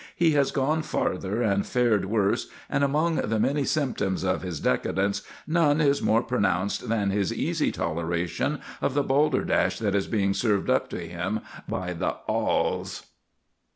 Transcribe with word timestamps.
He 0.15 0.31
has 0.31 0.49
gone 0.49 0.81
farther 0.81 1.43
and 1.43 1.63
fared 1.63 2.05
worse, 2.05 2.47
and 2.71 2.83
among 2.83 3.17
the 3.17 3.39
many 3.39 3.65
symptoms 3.65 4.23
of 4.23 4.41
his 4.41 4.59
decadence, 4.59 5.21
none 5.45 5.79
is 5.79 6.01
more 6.01 6.23
pronounced 6.23 6.89
than 6.89 7.11
his 7.11 7.31
easy 7.31 7.71
toleration 7.71 8.61
of 8.81 8.95
the 8.95 9.03
balderdash 9.03 9.77
that 9.77 9.93
is 9.93 10.07
being 10.07 10.33
served 10.33 10.71
up 10.71 10.89
to 10.89 10.99
him 11.07 11.41
by 11.69 11.93
the 11.93 12.15
"'alls." 12.27 13.11